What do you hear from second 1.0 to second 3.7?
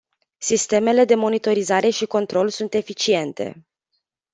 de monitorizare și control sunt eficiente.